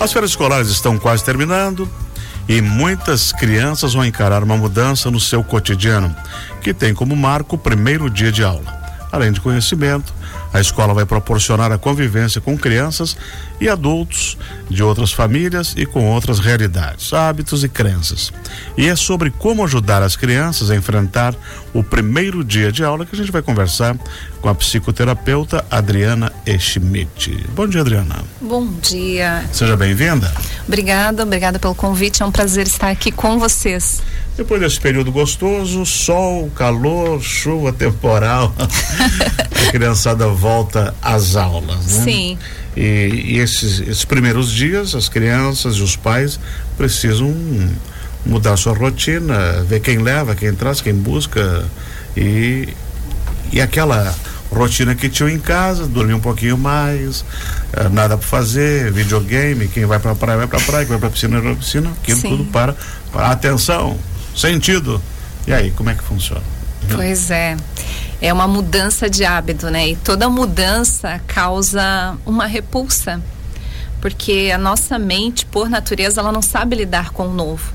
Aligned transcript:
As 0.00 0.14
férias 0.14 0.30
escolares 0.30 0.68
estão 0.68 0.98
quase 0.98 1.22
terminando 1.22 1.86
e 2.48 2.62
muitas 2.62 3.32
crianças 3.32 3.92
vão 3.92 4.02
encarar 4.02 4.42
uma 4.42 4.56
mudança 4.56 5.10
no 5.10 5.20
seu 5.20 5.44
cotidiano, 5.44 6.16
que 6.62 6.72
tem 6.72 6.94
como 6.94 7.14
marco 7.14 7.56
o 7.56 7.58
primeiro 7.58 8.08
dia 8.08 8.32
de 8.32 8.42
aula. 8.42 8.80
Além 9.12 9.30
de 9.30 9.42
conhecimento, 9.42 10.10
a 10.54 10.58
escola 10.58 10.94
vai 10.94 11.04
proporcionar 11.04 11.70
a 11.70 11.76
convivência 11.76 12.40
com 12.40 12.56
crianças 12.56 13.14
e 13.60 13.68
adultos 13.68 14.38
de 14.70 14.82
outras 14.82 15.12
famílias 15.12 15.74
e 15.76 15.84
com 15.84 16.06
outras 16.06 16.38
realidades, 16.38 17.12
hábitos 17.12 17.62
e 17.62 17.68
crenças. 17.68 18.32
E 18.78 18.88
é 18.88 18.96
sobre 18.96 19.30
como 19.30 19.62
ajudar 19.64 20.02
as 20.02 20.16
crianças 20.16 20.70
a 20.70 20.76
enfrentar 20.76 21.34
o 21.72 21.82
primeiro 21.82 22.42
dia 22.44 22.72
de 22.72 22.82
aula 22.84 23.06
que 23.06 23.14
a 23.14 23.18
gente 23.18 23.30
vai 23.30 23.42
conversar 23.42 23.96
com 24.40 24.48
a 24.48 24.54
psicoterapeuta 24.54 25.64
Adriana 25.70 26.32
Schmidt. 26.58 27.46
Bom 27.54 27.66
dia, 27.66 27.80
Adriana. 27.80 28.24
Bom 28.40 28.66
dia. 28.66 29.44
Seja 29.52 29.76
bem-vinda. 29.76 30.32
Obrigada, 30.66 31.22
obrigada 31.22 31.58
pelo 31.58 31.74
convite. 31.74 32.22
É 32.22 32.26
um 32.26 32.32
prazer 32.32 32.66
estar 32.66 32.90
aqui 32.90 33.12
com 33.12 33.38
vocês. 33.38 34.02
Depois 34.36 34.60
desse 34.60 34.80
período 34.80 35.12
gostoso, 35.12 35.84
sol, 35.84 36.50
calor, 36.56 37.20
chuva 37.22 37.72
temporal, 37.72 38.54
a 38.58 39.70
criançada 39.70 40.26
volta 40.28 40.94
às 41.02 41.36
aulas. 41.36 41.98
Né? 41.98 42.04
Sim. 42.04 42.38
E, 42.76 43.34
e 43.34 43.38
esses, 43.38 43.80
esses 43.80 44.04
primeiros 44.04 44.50
dias, 44.50 44.94
as 44.94 45.08
crianças 45.08 45.76
e 45.76 45.82
os 45.82 45.96
pais 45.96 46.40
precisam 46.76 47.34
mudar 48.24 48.56
sua 48.56 48.74
rotina, 48.74 49.62
ver 49.66 49.80
quem 49.80 49.98
leva, 49.98 50.34
quem 50.34 50.54
traz, 50.54 50.80
quem 50.80 50.94
busca 50.94 51.64
e, 52.16 52.68
e 53.52 53.60
aquela 53.60 54.14
rotina 54.52 54.94
que 54.94 55.08
tinham 55.08 55.28
em 55.28 55.38
casa, 55.38 55.86
dormir 55.86 56.14
um 56.14 56.20
pouquinho 56.20 56.58
mais, 56.58 57.24
eh, 57.72 57.88
nada 57.88 58.16
para 58.16 58.26
fazer, 58.26 58.92
videogame, 58.92 59.68
quem 59.68 59.86
vai 59.86 59.98
para 59.98 60.14
praia 60.14 60.38
vai 60.38 60.46
para 60.48 60.60
praia, 60.60 60.84
quem 60.84 60.90
vai 60.90 60.98
para 60.98 61.10
piscina 61.10 61.40
vai 61.40 61.52
para 61.52 61.60
piscina, 61.60 61.90
aquilo 62.02 62.20
Sim. 62.20 62.30
tudo 62.30 62.44
para, 62.46 62.76
para 63.12 63.30
atenção, 63.30 63.96
sentido. 64.36 65.00
E 65.46 65.52
aí, 65.52 65.70
como 65.70 65.90
é 65.90 65.94
que 65.94 66.02
funciona? 66.02 66.42
Pois 66.94 67.30
é. 67.30 67.56
É 68.20 68.32
uma 68.32 68.46
mudança 68.46 69.08
de 69.08 69.24
hábito, 69.24 69.70
né? 69.70 69.88
E 69.88 69.96
toda 69.96 70.28
mudança 70.28 71.20
causa 71.26 72.16
uma 72.26 72.46
repulsa. 72.46 73.22
Porque 74.00 74.50
a 74.52 74.58
nossa 74.58 74.98
mente, 74.98 75.46
por 75.46 75.68
natureza, 75.68 76.20
ela 76.20 76.32
não 76.32 76.42
sabe 76.42 76.76
lidar 76.76 77.10
com 77.10 77.28
o 77.28 77.32
novo. 77.32 77.72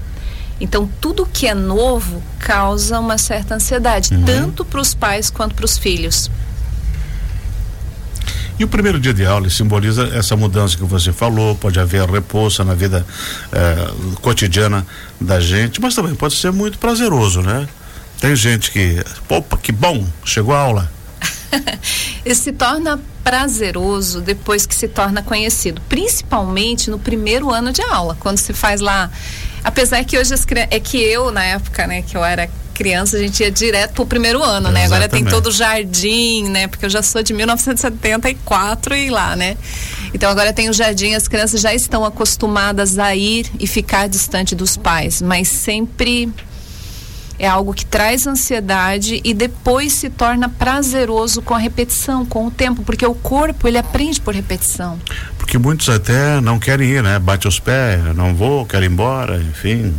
Então, 0.59 0.89
tudo 1.01 1.25
que 1.25 1.47
é 1.47 1.53
novo 1.53 2.23
causa 2.39 2.99
uma 2.99 3.17
certa 3.17 3.55
ansiedade, 3.55 4.13
uhum. 4.13 4.23
tanto 4.23 4.63
para 4.63 4.79
os 4.79 4.93
pais 4.93 5.29
quanto 5.29 5.53
para 5.53 5.65
os 5.65 5.77
filhos. 5.77 6.29
E 8.57 8.63
o 8.63 8.67
primeiro 8.69 8.97
dia 8.99 9.13
de 9.13 9.25
aula 9.25 9.49
simboliza 9.49 10.09
essa 10.13 10.35
mudança 10.37 10.77
que 10.77 10.83
você 10.83 11.11
falou, 11.11 11.55
pode 11.55 11.77
haver 11.77 12.09
repouso 12.09 12.63
na 12.63 12.73
vida 12.73 13.05
eh, 13.51 13.91
cotidiana 14.21 14.87
da 15.19 15.41
gente, 15.41 15.81
mas 15.81 15.93
também 15.93 16.15
pode 16.15 16.35
ser 16.35 16.53
muito 16.53 16.79
prazeroso, 16.79 17.41
né? 17.41 17.67
Tem 18.21 18.33
gente 18.33 18.71
que, 18.71 19.03
opa, 19.27 19.57
que 19.57 19.73
bom, 19.73 20.07
chegou 20.23 20.55
a 20.55 20.59
aula. 20.59 20.91
e 22.25 22.33
se 22.33 22.53
torna 22.53 22.97
prazeroso 23.25 24.21
depois 24.21 24.65
que 24.65 24.73
se 24.73 24.87
torna 24.87 25.21
conhecido, 25.21 25.81
principalmente 25.89 26.89
no 26.89 26.97
primeiro 26.97 27.51
ano 27.51 27.73
de 27.73 27.81
aula, 27.81 28.15
quando 28.19 28.37
se 28.37 28.53
faz 28.53 28.79
lá. 28.79 29.11
Apesar 29.65 30.03
que 30.05 30.15
hoje 30.15 30.31
as, 30.31 30.45
é 30.69 30.79
que 30.79 30.97
eu 30.97 31.31
na 31.31 31.43
época, 31.43 31.87
né, 31.87 32.03
que 32.03 32.15
eu 32.15 32.23
era 32.23 32.47
criança, 32.75 33.17
a 33.17 33.19
gente 33.19 33.41
ia 33.41 33.49
direto 33.49 33.93
pro 33.93 34.05
primeiro 34.05 34.43
ano, 34.43 34.69
né? 34.69 34.85
Agora 34.85 35.07
tem 35.07 35.23
todo 35.23 35.47
o 35.47 35.51
jardim, 35.51 36.49
né? 36.49 36.67
Porque 36.67 36.85
eu 36.85 36.89
já 36.89 37.01
sou 37.01 37.23
de 37.23 37.33
1974 37.33 38.95
e 38.95 39.09
lá, 39.09 39.35
né? 39.35 39.57
Então 40.13 40.29
agora 40.29 40.53
tem 40.53 40.69
o 40.69 40.73
jardim, 40.73 41.15
as 41.15 41.27
crianças 41.27 41.61
já 41.61 41.73
estão 41.73 42.05
acostumadas 42.05 42.99
a 42.99 43.15
ir 43.15 43.49
e 43.59 43.65
ficar 43.65 44.07
distante 44.07 44.53
dos 44.53 44.75
pais, 44.77 45.21
mas 45.21 45.47
sempre 45.47 46.29
é 47.37 47.47
algo 47.47 47.73
que 47.73 47.85
traz 47.85 48.27
ansiedade 48.27 49.21
e 49.23 49.33
depois 49.33 49.93
se 49.93 50.09
torna 50.09 50.49
prazeroso 50.49 51.41
com 51.41 51.53
a 51.53 51.57
repetição, 51.57 52.25
com 52.25 52.47
o 52.47 52.51
tempo, 52.51 52.83
porque 52.83 53.05
o 53.05 53.13
corpo 53.13 53.67
ele 53.67 53.77
aprende 53.77 54.21
por 54.21 54.33
repetição. 54.33 54.99
Porque 55.37 55.57
muitos 55.57 55.89
até 55.89 56.39
não 56.41 56.59
querem 56.59 56.89
ir, 56.89 57.03
né? 57.03 57.19
Bate 57.19 57.47
os 57.47 57.59
pés, 57.59 58.15
não 58.15 58.33
vou, 58.33 58.65
quero 58.65 58.85
ir 58.85 58.91
embora, 58.91 59.37
enfim. 59.37 59.93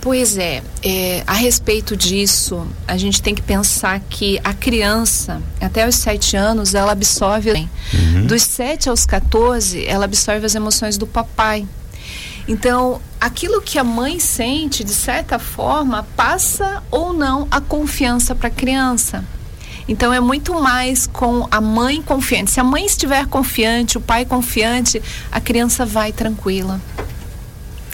Pois 0.00 0.38
é, 0.38 0.62
é, 0.82 1.24
a 1.26 1.32
respeito 1.32 1.96
disso, 1.96 2.66
a 2.86 2.96
gente 2.96 3.20
tem 3.20 3.34
que 3.34 3.42
pensar 3.42 4.00
que 4.08 4.40
a 4.44 4.54
criança, 4.54 5.42
até 5.60 5.86
os 5.88 5.96
7 5.96 6.36
anos, 6.36 6.72
ela 6.72 6.92
absorve. 6.92 7.68
Uhum. 7.92 8.26
Dos 8.26 8.42
7 8.42 8.88
aos 8.88 9.04
14, 9.04 9.84
ela 9.86 10.04
absorve 10.04 10.46
as 10.46 10.54
emoções 10.54 10.96
do 10.96 11.06
papai. 11.06 11.66
Então, 12.46 13.00
aquilo 13.20 13.60
que 13.60 13.78
a 13.78 13.84
mãe 13.84 14.18
sente, 14.18 14.82
de 14.82 14.94
certa 14.94 15.38
forma, 15.38 16.06
passa 16.16 16.82
ou 16.90 17.12
não 17.12 17.46
a 17.50 17.60
confiança 17.60 18.34
para 18.34 18.48
a 18.48 18.50
criança. 18.50 19.24
Então 19.88 20.12
é 20.12 20.20
muito 20.20 20.60
mais 20.60 21.06
com 21.06 21.48
a 21.50 21.60
mãe 21.62 22.02
confiante. 22.02 22.50
Se 22.50 22.60
a 22.60 22.64
mãe 22.64 22.84
estiver 22.84 23.26
confiante, 23.26 23.96
o 23.96 24.00
pai 24.00 24.26
confiante, 24.26 25.02
a 25.32 25.40
criança 25.40 25.86
vai 25.86 26.12
tranquila. 26.12 26.78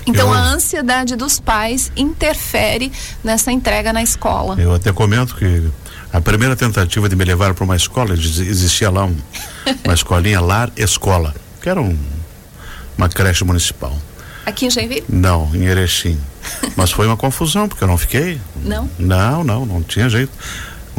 Então 0.05 0.29
eu, 0.29 0.34
a 0.34 0.41
ansiedade 0.41 1.15
dos 1.15 1.39
pais 1.39 1.93
interfere 1.97 2.93
nessa 3.23 3.53
entrega 3.53 3.93
na 3.93 4.03
escola. 4.03 4.61
Eu 4.61 4.75
até 4.75 4.93
comento 4.93 5.37
que 5.37 5.71
a 6.13 6.21
primeira 6.21 6.55
tentativa 6.57 7.09
de 7.09 7.17
me 7.17 7.25
levar 7.25 7.55
para 7.55 7.65
uma 7.65 7.77
escola, 7.77 8.13
existia 8.13 8.91
lá 8.91 9.05
um, 9.05 9.17
uma 9.84 9.95
escolinha 9.95 10.41
lar 10.41 10.71
escola, 10.77 11.34
que 11.63 11.69
era 11.69 11.81
um, 11.81 11.97
uma 12.99 13.09
creche 13.09 13.45
municipal. 13.45 13.97
Aqui 14.47 14.66
em 14.66 14.71
Joinville? 14.71 15.05
Não, 15.09 15.50
em 15.55 15.65
Erechim. 15.65 16.19
Mas 16.77 16.91
foi 16.91 17.06
uma 17.06 17.16
confusão, 17.16 17.69
porque 17.69 17.82
eu 17.82 17.88
não 17.88 17.97
fiquei. 17.97 18.41
Não? 18.62 18.88
Não, 18.99 19.44
não, 19.44 19.66
não 19.66 19.82
tinha 19.82 20.09
jeito. 20.09 20.32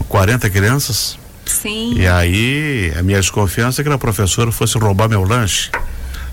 40 0.07 0.49
crianças. 0.49 1.17
Sim. 1.45 1.93
E 1.95 2.07
aí, 2.07 2.93
a 2.97 3.03
minha 3.03 3.19
desconfiança 3.19 3.81
é 3.81 3.83
que 3.83 3.89
a 3.89 3.97
professora 3.97 4.51
fosse 4.51 4.77
roubar 4.77 5.07
meu 5.07 5.23
lanche. 5.23 5.69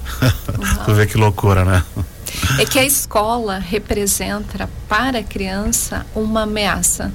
tu 0.85 0.95
vê 0.95 1.07
que 1.07 1.17
loucura, 1.17 1.65
né? 1.65 1.85
É 2.59 2.65
que 2.65 2.79
a 2.79 2.85
escola 2.85 3.59
representa 3.59 4.69
para 4.89 5.19
a 5.19 5.23
criança 5.23 6.07
uma 6.15 6.43
ameaça, 6.43 7.13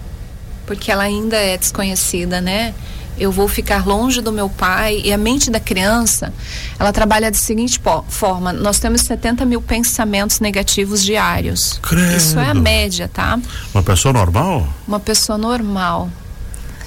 porque 0.65 0.91
ela 0.91 1.03
ainda 1.03 1.37
é 1.37 1.57
desconhecida, 1.57 2.39
né? 2.39 2.73
Eu 3.19 3.31
vou 3.31 3.47
ficar 3.47 3.85
longe 3.85 4.21
do 4.21 4.31
meu 4.31 4.49
pai. 4.49 5.01
E 5.03 5.11
a 5.11 5.17
mente 5.17 5.49
da 5.49 5.59
criança, 5.59 6.33
ela 6.79 6.91
trabalha 6.91 7.31
da 7.31 7.37
seguinte 7.37 7.79
forma: 8.07 8.53
nós 8.53 8.79
temos 8.79 9.01
70 9.01 9.45
mil 9.45 9.61
pensamentos 9.61 10.39
negativos 10.39 11.03
diários. 11.03 11.79
Credo. 11.81 12.15
Isso 12.15 12.39
é 12.39 12.49
a 12.49 12.53
média, 12.53 13.09
tá? 13.11 13.39
Uma 13.73 13.83
pessoa 13.83 14.13
normal? 14.13 14.67
Uma 14.87 14.99
pessoa 14.99 15.37
normal. 15.37 16.09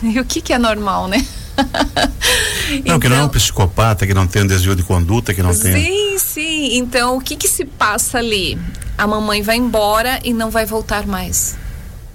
E 0.03 0.19
o 0.19 0.25
que, 0.25 0.41
que 0.41 0.53
é 0.53 0.59
normal, 0.59 1.09
né? 1.09 1.25
não, 1.61 2.77
então, 2.77 3.01
que 3.01 3.09
não 3.09 3.17
é 3.17 3.19
um 3.21 3.25
então 3.25 3.29
psicopata, 3.29 4.07
que 4.07 4.15
não 4.15 4.27
tem 4.27 4.43
um 4.43 4.47
desvio 4.47 4.75
de 4.75 4.83
conduta, 4.83 5.35
que 5.35 5.43
não 5.43 5.53
sim, 5.53 5.73
tem. 5.73 5.85
Sim, 5.85 6.19
sim. 6.19 6.79
Então, 6.79 7.17
o 7.17 7.21
que 7.21 7.37
que 7.37 7.49
se 7.49 7.65
passa 7.65 8.19
ali? 8.19 8.59
A 8.97 9.07
mamãe 9.07 9.43
vai 9.43 9.57
embora 9.57 10.19
e 10.25 10.33
não 10.33 10.51
vai 10.51 10.65
voltar 10.65 11.07
mais, 11.07 11.57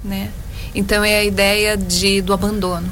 né? 0.04 0.30
Então 0.74 1.04
é 1.04 1.20
a 1.20 1.24
ideia 1.24 1.78
de 1.78 2.22
do 2.22 2.34
abandono. 2.34 2.92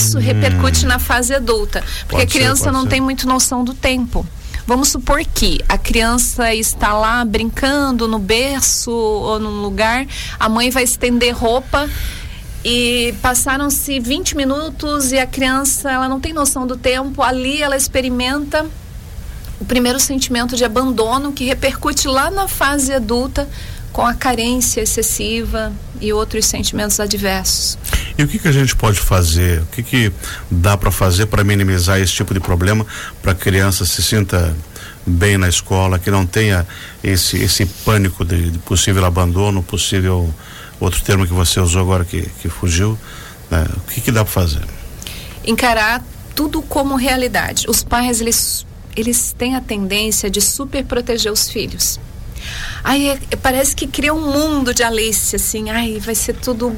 Hum, 0.00 0.06
isso 0.06 0.18
repercute 0.18 0.84
hum. 0.84 0.88
na 0.88 0.98
fase 0.98 1.34
adulta, 1.34 1.82
porque 2.08 2.16
pode 2.16 2.22
a 2.22 2.26
criança 2.26 2.64
ser, 2.64 2.72
não 2.72 2.82
ser. 2.82 2.88
tem 2.88 3.00
muito 3.00 3.26
noção 3.26 3.64
do 3.64 3.74
tempo. 3.74 4.26
Vamos 4.66 4.88
supor 4.88 5.24
que 5.24 5.58
a 5.68 5.76
criança 5.76 6.54
está 6.54 6.92
lá 6.92 7.24
brincando 7.24 8.06
no 8.06 8.18
berço 8.18 8.92
ou 8.92 9.38
num 9.40 9.62
lugar, 9.62 10.06
a 10.38 10.48
mãe 10.48 10.70
vai 10.70 10.84
estender 10.84 11.34
roupa 11.34 11.88
e 12.64 13.14
passaram-se 13.22 13.98
20 13.98 14.36
minutos 14.36 15.12
e 15.12 15.18
a 15.18 15.26
criança 15.26 15.90
ela 15.90 16.08
não 16.08 16.20
tem 16.20 16.32
noção 16.32 16.66
do 16.66 16.76
tempo, 16.76 17.22
ali 17.22 17.62
ela 17.62 17.76
experimenta 17.76 18.66
o 19.60 19.64
primeiro 19.64 19.98
sentimento 19.98 20.56
de 20.56 20.64
abandono 20.64 21.32
que 21.32 21.44
repercute 21.44 22.06
lá 22.06 22.30
na 22.30 22.46
fase 22.46 22.92
adulta 22.92 23.48
com 24.00 24.06
a 24.06 24.14
carência 24.14 24.80
excessiva 24.80 25.70
e 26.00 26.10
outros 26.10 26.46
sentimentos 26.46 26.98
adversos. 26.98 27.76
E 28.16 28.22
o 28.22 28.28
que, 28.28 28.38
que 28.38 28.48
a 28.48 28.52
gente 28.52 28.74
pode 28.74 28.98
fazer? 28.98 29.60
O 29.60 29.66
que, 29.66 29.82
que 29.82 30.12
dá 30.50 30.74
para 30.74 30.90
fazer 30.90 31.26
para 31.26 31.44
minimizar 31.44 32.00
esse 32.00 32.14
tipo 32.14 32.32
de 32.32 32.40
problema 32.40 32.86
para 33.20 33.32
a 33.32 33.34
criança 33.34 33.84
se 33.84 34.02
sinta 34.02 34.56
bem 35.06 35.36
na 35.36 35.50
escola, 35.50 35.98
que 35.98 36.10
não 36.10 36.24
tenha 36.24 36.66
esse, 37.04 37.36
esse 37.42 37.66
pânico 37.66 38.24
de, 38.24 38.52
de 38.52 38.58
possível 38.60 39.04
abandono, 39.04 39.62
possível 39.62 40.32
outro 40.80 41.02
termo 41.02 41.26
que 41.26 41.32
você 41.34 41.60
usou 41.60 41.82
agora 41.82 42.02
que, 42.02 42.22
que 42.40 42.48
fugiu. 42.48 42.98
Né? 43.50 43.66
O 43.76 43.80
que, 43.90 44.00
que 44.00 44.10
dá 44.10 44.24
para 44.24 44.32
fazer? 44.32 44.62
Encarar 45.44 46.02
tudo 46.34 46.62
como 46.62 46.96
realidade. 46.96 47.66
Os 47.68 47.84
pais, 47.84 48.22
eles, 48.22 48.66
eles 48.96 49.34
têm 49.36 49.56
a 49.56 49.60
tendência 49.60 50.30
de 50.30 50.40
super 50.40 50.82
proteger 50.86 51.30
os 51.30 51.50
filhos. 51.50 52.00
Aí 52.82 53.08
é, 53.08 53.18
parece 53.36 53.74
que 53.74 53.86
cria 53.86 54.12
um 54.14 54.32
mundo 54.32 54.72
de 54.74 54.82
Alice, 54.82 55.34
assim, 55.36 55.70
ai, 55.70 55.98
vai 56.00 56.14
ser 56.14 56.34
tudo. 56.34 56.74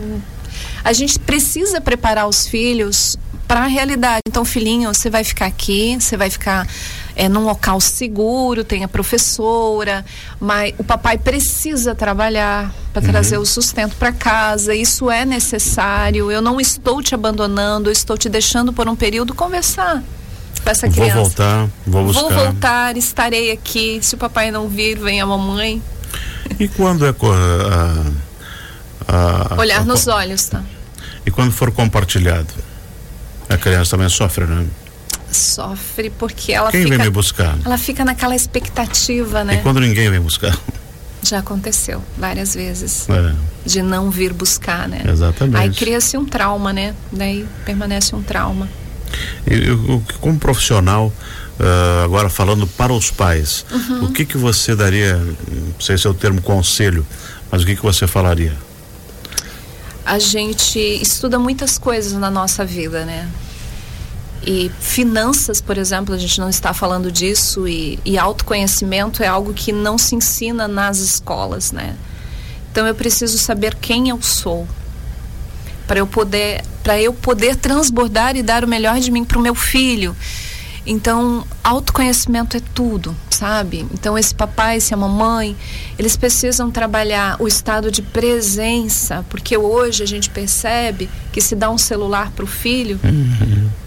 A 0.84 0.93
gente 0.93 1.19
precisa 1.19 1.81
preparar 1.81 2.28
os 2.28 2.46
filhos 2.46 3.16
para 3.46 3.64
a 3.64 3.66
realidade. 3.66 4.22
Então, 4.26 4.44
filhinho, 4.44 4.93
você 4.93 5.10
vai 5.10 5.25
ficar 5.25 5.46
aqui, 5.46 5.96
você 6.00 6.16
vai 6.16 6.31
ficar 6.31 6.66
é 7.14 7.28
num 7.28 7.44
local 7.44 7.78
seguro, 7.81 8.64
tem 8.64 8.84
a 8.84 8.88
professora, 8.88 10.04
mas 10.40 10.75
o 10.78 10.84
papai 10.84 11.19
precisa 11.19 11.94
trabalhar 11.94 12.72
para 12.93 13.02
uhum. 13.02 13.10
trazer 13.10 13.37
o 13.37 13.44
sustento 13.44 13.96
para 13.96 14.12
casa. 14.12 14.75
Isso 14.75 15.10
é 15.10 15.25
necessário. 15.25 16.31
Eu 16.31 16.40
não 16.40 16.58
estou 16.60 17.02
te 17.02 17.14
abandonando, 17.14 17.90
eu 17.90 17.93
estou 17.93 18.16
te 18.16 18.28
deixando 18.28 18.72
por 18.72 18.88
um 18.88 18.96
período 18.96 19.34
conversar 19.34 20.02
essa 20.70 20.88
criança. 20.88 21.14
Vou 21.14 21.25
voltar, 21.25 21.69
vou 21.87 22.05
buscar. 22.05 22.20
Vou 22.23 22.31
voltar, 22.31 22.97
estarei 22.97 23.50
aqui. 23.50 23.99
Se 24.03 24.14
o 24.14 24.19
papai 24.19 24.50
não 24.50 24.69
vir, 24.69 24.99
vem 24.99 25.20
a 25.20 25.26
mamãe. 25.26 25.82
E 26.59 26.69
quando 26.69 27.05
é 27.05 27.11
a, 27.11 28.12
a, 29.09 29.55
a, 29.55 29.59
olhar 29.59 29.85
nos 29.85 30.06
olhos, 30.06 30.44
tá? 30.47 30.62
E 31.26 31.31
quando 31.31 31.53
for 31.53 31.70
compartilhado, 31.73 32.53
a 33.49 33.56
criança 33.56 33.93
também 33.93 34.09
sofre, 34.09 34.44
né? 34.44 34.67
Sofre 35.31 36.11
porque 36.11 36.53
ela 36.53 36.70
Quem 36.70 36.82
fica. 36.82 36.97
vem 36.97 37.06
me 37.06 37.11
buscar? 37.11 37.56
Ela 37.65 37.79
fica 37.79 38.05
naquela 38.05 38.37
expectativa, 38.37 39.43
né? 39.44 39.55
E 39.55 39.58
quando 39.58 39.81
ninguém 39.81 40.11
vem 40.11 40.20
buscar? 40.20 40.56
Já 41.23 41.38
aconteceu 41.38 42.03
várias 42.19 42.55
vezes. 42.55 43.08
É. 43.08 43.35
De 43.65 43.81
não 43.81 44.11
vir 44.11 44.32
buscar, 44.32 44.88
né? 44.88 45.03
Exatamente. 45.08 45.56
Aí 45.56 45.70
cria-se 45.70 46.17
um 46.19 46.25
trauma, 46.25 46.73
né? 46.73 46.94
Daí 47.12 47.47
permanece 47.65 48.15
um 48.15 48.23
trauma. 48.23 48.69
Eu, 49.47 50.03
como 50.20 50.38
profissional, 50.38 51.12
uh, 51.59 52.05
agora 52.05 52.29
falando 52.29 52.67
para 52.67 52.93
os 52.93 53.11
pais, 53.11 53.64
uhum. 53.70 54.05
o 54.05 54.12
que 54.12 54.25
que 54.25 54.37
você 54.37 54.75
daria, 54.75 55.17
não 55.17 55.81
sei 55.81 55.97
se 55.99 56.06
é 56.06 56.11
o 56.11 56.14
termo 56.14 56.41
conselho, 56.41 57.06
mas 57.50 57.62
o 57.62 57.67
que 57.67 57.76
que 57.76 57.82
você 57.82 58.06
falaria? 58.06 58.56
A 60.05 60.19
gente 60.19 60.79
estuda 60.79 61.38
muitas 61.38 61.79
coisas 61.79 62.12
na 62.14 62.31
nossa 62.31 62.64
vida, 62.64 63.05
né? 63.05 63.29
E 64.44 64.70
finanças, 64.81 65.61
por 65.61 65.79
exemplo, 65.79 66.12
a 66.12 66.19
gente 66.19 66.41
não 66.41 66.49
está 66.49 66.75
falando 66.75 67.12
disso, 67.12 67.69
e, 67.69 68.00
e 68.05 68.19
autoconhecimento 68.19 69.23
é 69.23 69.29
algo 69.29 69.55
que 69.55 69.70
não 69.70 69.97
se 69.97 70.17
ensina 70.17 70.67
nas 70.67 70.99
escolas, 70.99 71.70
né? 71.70 71.94
Então 72.70 72.87
eu 72.87 72.94
preciso 72.94 73.38
saber 73.38 73.75
quem 73.76 74.08
eu 74.08 74.20
sou 74.20 74.67
para 75.87 75.99
eu 75.99 76.06
poder 76.06 76.65
para 76.82 77.00
eu 77.00 77.12
poder 77.12 77.56
transbordar 77.56 78.37
e 78.37 78.43
dar 78.43 78.64
o 78.64 78.69
melhor 78.69 78.99
de 78.99 79.11
mim 79.11 79.25
para 79.25 79.38
o 79.38 79.43
meu 79.43 79.55
filho. 79.55 80.17
Então, 80.84 81.46
autoconhecimento 81.62 82.56
é 82.56 82.61
tudo, 82.75 83.14
sabe? 83.31 83.87
Então, 83.94 84.19
esse 84.19 84.34
papai, 84.34 84.79
essa 84.79 84.96
mamãe, 84.96 85.56
eles 85.96 86.17
precisam 86.17 86.73
trabalhar 86.73 87.37
o 87.38 87.46
estado 87.46 87.88
de 87.88 88.02
presença, 88.02 89.25
porque 89.31 89.56
hoje 89.56 90.02
a 90.02 90.06
gente 90.06 90.29
percebe 90.29 91.08
que 91.32 91.40
se 91.40 91.55
dá 91.55 91.70
um 91.70 91.79
celular 91.79 92.32
para 92.32 92.44
o 92.44 92.49
filho, 92.49 92.99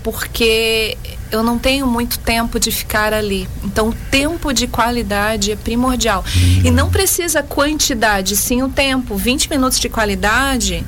porque 0.01 0.97
eu 1.29 1.43
não 1.43 1.59
tenho 1.59 1.85
muito 1.85 2.17
tempo 2.19 2.57
de 2.57 2.71
ficar 2.71 3.11
ali. 3.11 3.45
Então, 3.61 3.89
o 3.89 3.93
tempo 4.09 4.53
de 4.53 4.65
qualidade 4.65 5.51
é 5.51 5.55
primordial. 5.57 6.23
E 6.63 6.71
não 6.71 6.89
precisa 6.89 7.43
quantidade, 7.43 8.37
sim 8.37 8.63
o 8.63 8.69
tempo. 8.69 9.17
20 9.17 9.49
minutos 9.49 9.81
de 9.81 9.89
qualidade 9.89 10.85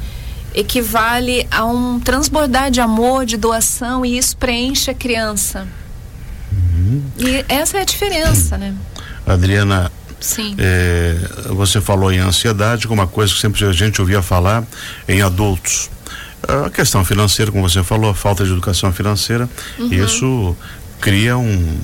equivale 0.54 1.48
a 1.52 1.66
um 1.66 2.00
transbordar 2.00 2.72
de 2.72 2.82
amor, 2.82 3.26
de 3.26 3.38
doação, 3.38 4.06
e 4.06 4.18
isso 4.18 4.36
preenche 4.38 4.92
a 4.92 4.94
criança. 4.94 5.68
Uhum. 6.52 7.04
E 7.18 7.46
essa 7.48 7.78
é 7.78 7.82
a 7.82 7.86
diferença, 7.86 8.58
né? 8.58 8.74
Adriana, 9.26 9.92
Sim. 10.20 10.56
É, 10.58 11.16
você 11.50 11.80
falou 11.80 12.12
em 12.12 12.20
ansiedade, 12.20 12.88
como 12.88 13.02
uma 13.02 13.08
coisa 13.08 13.34
que 13.34 13.40
sempre 13.40 13.64
a 13.66 13.72
gente 13.72 14.02
ouvia 14.02 14.22
falar 14.22 14.64
em 15.08 15.22
adultos. 15.22 15.90
A 16.48 16.70
questão 16.70 17.04
financeira, 17.04 17.52
como 17.52 17.68
você 17.68 17.84
falou, 17.84 18.10
a 18.10 18.16
falta 18.16 18.44
de 18.44 18.52
educação 18.52 18.92
financeira, 18.92 19.50
uhum. 19.78 19.94
isso 19.94 20.56
cria 21.00 21.38
um, 21.38 21.78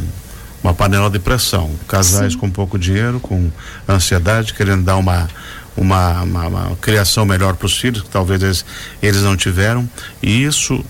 uma 0.64 0.74
panela 0.74 1.10
de 1.10 1.20
pressão. 1.20 1.72
Casais 1.88 2.34
Sim. 2.34 2.40
com 2.40 2.50
pouco 2.50 2.78
dinheiro, 2.80 3.20
com 3.20 3.52
ansiedade, 3.88 4.54
querendo 4.54 4.84
dar 4.84 4.96
uma, 4.96 5.28
uma, 5.76 6.22
uma, 6.22 6.48
uma 6.48 6.76
criação 6.78 7.26
melhor 7.26 7.56
para 7.56 7.66
os 7.66 7.78
filhos, 7.78 8.04
que 8.04 8.10
talvez 8.10 8.42
eles, 8.42 8.66
eles 9.02 9.22
não 9.22 9.36
tiveram, 9.36 9.90
e 10.22 10.44
isso 10.44 10.84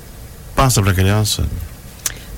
passa 0.56 0.82
para 0.82 0.92
a 0.92 0.96
criança. 0.96 1.46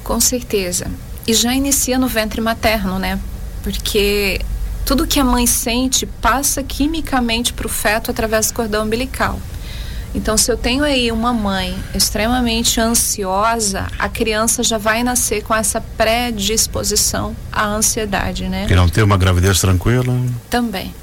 Com 0.04 0.20
certeza 0.20 0.88
e 1.28 1.34
já 1.34 1.54
inicia 1.54 1.98
no 1.98 2.08
ventre 2.08 2.40
materno, 2.40 3.00
né? 3.00 3.20
Porque 3.64 4.40
tudo 4.86 5.08
que 5.08 5.20
a 5.20 5.26
mãe 5.26 5.48
sente 5.48 6.06
passa 6.06 6.62
quimicamente 6.62 7.52
para 7.54 7.66
o 7.66 7.70
feto 7.70 8.12
através 8.12 8.48
do 8.48 8.54
cordão 8.54 8.86
umbilical. 8.86 9.40
Então, 10.14 10.38
se 10.38 10.50
eu 10.50 10.56
tenho 10.56 10.84
aí 10.84 11.12
uma 11.12 11.34
mãe 11.34 11.78
extremamente 11.94 12.80
ansiosa, 12.80 13.88
a 14.00 14.08
criança 14.08 14.64
já 14.64 14.78
vai 14.78 15.04
nascer 15.04 15.44
com 15.44 15.54
essa 15.54 15.82
predisposição 15.82 17.36
à 17.52 17.66
ansiedade, 17.66 18.48
né? 18.48 18.66
Que 18.66 18.76
não 18.76 18.88
tem 18.88 19.04
uma 19.04 19.18
gravidez 19.18 19.60
tranquila? 19.60 20.18
Também. 20.50 20.94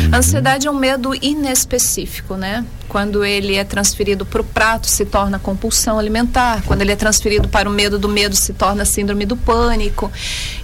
Uhum. 0.00 0.10
Ansiedade 0.14 0.66
é 0.66 0.70
um 0.70 0.74
medo 0.74 1.14
inespecífico, 1.14 2.34
né? 2.34 2.64
Quando 2.88 3.24
ele 3.24 3.56
é 3.56 3.64
transferido 3.64 4.24
para 4.24 4.40
o 4.40 4.44
prato, 4.44 4.88
se 4.88 5.04
torna 5.04 5.38
compulsão 5.38 5.98
alimentar. 5.98 6.62
Quando 6.64 6.82
ele 6.82 6.92
é 6.92 6.96
transferido 6.96 7.48
para 7.48 7.68
o 7.68 7.72
medo 7.72 7.98
do 7.98 8.08
medo, 8.08 8.34
se 8.34 8.52
torna 8.52 8.84
síndrome 8.84 9.26
do 9.26 9.36
pânico. 9.36 10.10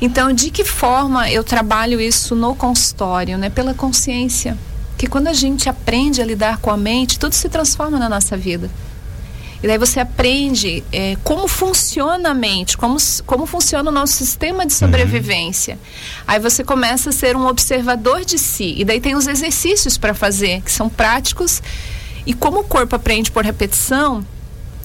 Então, 0.00 0.32
de 0.32 0.50
que 0.50 0.65
forma 0.65 1.31
eu 1.31 1.44
trabalho 1.44 2.00
isso 2.00 2.35
no 2.35 2.55
consultório, 2.55 3.37
né? 3.37 3.50
Pela 3.50 3.75
consciência. 3.75 4.56
Que 4.97 5.06
quando 5.06 5.29
a 5.29 5.32
gente 5.32 5.69
aprende 5.69 6.23
a 6.23 6.25
lidar 6.25 6.59
com 6.59 6.71
a 6.71 6.76
mente, 6.76 7.19
tudo 7.19 7.35
se 7.35 7.49
transforma 7.49 7.99
na 7.99 8.09
nossa 8.09 8.37
vida. 8.37 8.71
E 9.64 9.66
daí 9.66 9.78
você 9.78 9.99
aprende 9.99 10.84
é, 10.93 11.16
como 11.25 11.49
funciona 11.49 12.32
a 12.32 12.34
mente, 12.34 12.76
como, 12.76 12.99
como 13.25 13.46
funciona 13.46 13.88
o 13.88 13.93
nosso 13.94 14.12
sistema 14.12 14.66
de 14.66 14.75
sobrevivência. 14.75 15.76
Uhum. 15.76 16.25
Aí 16.28 16.38
você 16.38 16.62
começa 16.62 17.08
a 17.08 17.12
ser 17.14 17.34
um 17.34 17.46
observador 17.46 18.26
de 18.26 18.37
si. 18.37 18.75
E 18.76 18.84
daí 18.84 19.00
tem 19.00 19.16
os 19.16 19.26
exercícios 19.26 19.96
para 19.96 20.12
fazer, 20.12 20.61
que 20.61 20.70
são 20.70 20.90
práticos. 20.90 21.62
E 22.26 22.34
como 22.34 22.61
o 22.61 22.64
corpo 22.64 22.94
aprende 22.94 23.32
por 23.32 23.43
repetição, 23.43 24.22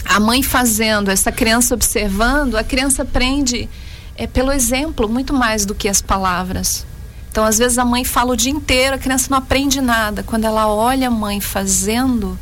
a 0.05 0.17
mãe 0.17 0.41
fazendo, 0.41 1.11
essa 1.11 1.29
criança 1.29 1.75
observando, 1.75 2.55
a 2.55 2.63
criança 2.63 3.01
aprende 3.01 3.67
é, 4.15 4.25
pelo 4.27 4.49
exemplo 4.49 5.09
muito 5.09 5.33
mais 5.33 5.65
do 5.65 5.75
que 5.75 5.89
as 5.89 6.01
palavras. 6.01 6.85
Então, 7.29 7.43
às 7.43 7.57
vezes, 7.57 7.77
a 7.77 7.83
mãe 7.83 8.05
fala 8.05 8.31
o 8.31 8.37
dia 8.37 8.53
inteiro, 8.53 8.95
a 8.95 8.97
criança 8.97 9.27
não 9.29 9.39
aprende 9.39 9.81
nada. 9.81 10.23
Quando 10.23 10.45
ela 10.45 10.69
olha 10.69 11.09
a 11.09 11.11
mãe 11.11 11.41
fazendo, 11.41 12.39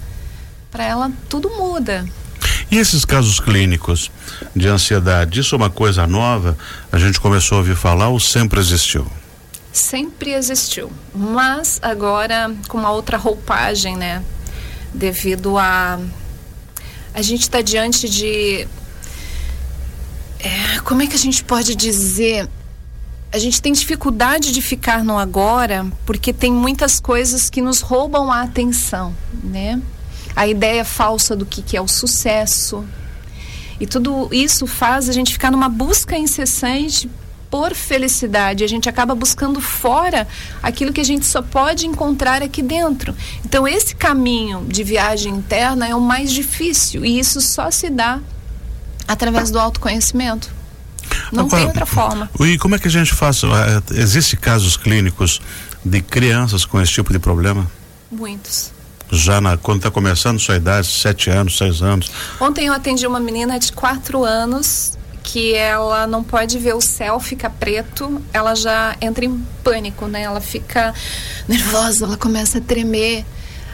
para 0.70 0.84
ela 0.84 1.12
tudo 1.28 1.50
muda. 1.50 2.06
E 2.70 2.78
esses 2.78 3.06
casos 3.06 3.40
clínicos 3.40 4.12
de 4.56 4.68
ansiedade, 4.68 5.40
isso 5.40 5.56
é 5.56 5.58
uma 5.58 5.70
coisa 5.70 6.06
nova? 6.06 6.58
A 6.92 6.98
gente 6.98 7.20
começou 7.20 7.56
a 7.58 7.60
ouvir 7.60 7.76
falar 7.76 8.10
ou 8.10 8.20
sempre 8.20 8.60
existiu? 8.60 9.08
Sempre 9.72 10.34
existiu, 10.34 10.92
mas 11.14 11.80
agora 11.82 12.54
com 12.68 12.78
uma 12.78 12.92
outra 12.92 13.16
roupagem, 13.16 13.96
né? 13.96 14.24
Devido 14.94 15.58
a 15.58 16.00
a 17.14 17.22
gente 17.22 17.42
está 17.42 17.62
diante 17.62 18.10
de 18.10 18.68
é, 20.40 20.80
como 20.84 21.02
é 21.02 21.08
que 21.08 21.16
a 21.16 21.20
gente 21.20 21.44
pode 21.44 21.74
dizer? 21.74 22.50
A 23.32 23.38
gente 23.38 23.62
tem 23.62 23.72
dificuldade 23.72 24.52
de 24.52 24.62
ficar 24.62 25.04
no 25.04 25.18
agora 25.18 25.86
porque 26.06 26.34
tem 26.34 26.52
muitas 26.52 27.00
coisas 27.00 27.50
que 27.50 27.62
nos 27.62 27.82
roubam 27.82 28.32
a 28.32 28.42
atenção, 28.42 29.16
né? 29.44 29.82
A 30.38 30.48
ideia 30.48 30.86
falsa 30.86 31.36
do 31.36 31.48
que, 31.48 31.64
que 31.64 31.76
é 31.76 31.82
o 31.82 31.88
sucesso. 31.88 32.86
E 33.80 33.88
tudo 33.88 34.30
isso 34.32 34.68
faz 34.68 35.10
a 35.10 35.12
gente 35.12 35.34
ficar 35.34 35.52
numa 35.52 35.68
busca 35.68 36.16
incessante 36.16 37.10
por 37.50 37.74
felicidade. 37.74 38.64
A 38.64 38.68
gente 38.68 38.88
acaba 38.88 39.16
buscando 39.16 39.60
fora 39.60 40.28
aquilo 40.62 40.94
que 40.94 41.02
a 41.02 41.04
gente 41.04 41.26
só 41.26 41.42
pode 41.42 41.88
encontrar 41.88 42.44
aqui 42.44 42.62
dentro. 42.62 43.16
Então, 43.44 43.68
esse 43.68 43.96
caminho 43.96 44.64
de 44.68 44.84
viagem 44.84 45.34
interna 45.34 45.88
é 45.88 45.96
o 45.96 46.02
mais 46.02 46.32
difícil 46.32 47.04
e 47.04 47.18
isso 47.18 47.42
só 47.42 47.72
se 47.72 47.90
dá 47.90 48.20
através 49.08 49.50
do 49.50 49.60
autoconhecimento. 49.60 50.56
Não 51.32 51.46
Agora, 51.46 51.62
tem 51.62 51.68
outra 51.68 51.86
forma. 51.88 52.30
E 52.42 52.60
como 52.60 52.76
é 52.76 52.80
que 52.80 52.88
a 52.88 52.92
gente 52.92 53.12
faz? 53.12 53.42
Eh, 53.44 54.02
Existem 54.02 54.40
casos 54.40 54.78
clínicos 54.78 55.42
de 55.84 56.00
crianças 56.00 56.64
com 56.64 56.80
esse 56.80 56.92
tipo 56.92 57.12
de 57.12 57.18
problema? 57.18 57.66
Muitos 58.12 58.77
já 59.12 59.40
na, 59.40 59.58
quando 59.58 59.78
está 59.78 59.92
começando 59.92 60.40
sua 60.40 60.58
idade, 60.58 60.88
sete 60.88 61.30
anos, 61.30 61.58
seis 61.58 61.82
anos? 61.82 62.12
Ontem 62.40 62.68
eu 62.68 62.74
atendi 62.74 63.06
uma 63.08 63.20
menina 63.20 63.60
de 63.60 63.72
quatro 63.72 64.24
anos 64.24 64.98
que 65.24 65.54
ela 65.54 66.08
não 66.08 66.24
pode 66.24 66.58
ver 66.58 66.74
o 66.74 66.80
céu, 66.80 67.20
fica 67.20 67.50
preto, 67.50 68.22
ela 68.32 68.56
já 68.56 68.96
entra 69.02 69.26
em 69.26 69.38
pânico, 69.62 70.08
né? 70.08 70.22
Ela 70.22 70.40
fica 70.40 70.94
nervosa, 71.48 72.06
ela 72.06 72.18
começa 72.18 72.60
a 72.60 72.62
tremer. 72.62 73.26